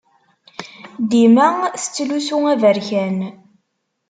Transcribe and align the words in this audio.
Dima 1.09 1.47
tettlusu 1.81 2.37
aberkan. 2.53 3.17